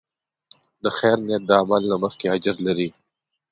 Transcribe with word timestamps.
د 0.83 0.85
خیر 0.97 1.17
نیت 1.25 1.43
د 1.47 1.51
عمل 1.61 1.81
نه 1.91 1.97
مخکې 2.03 2.25
اجر 2.35 2.55
لري. 2.67 2.89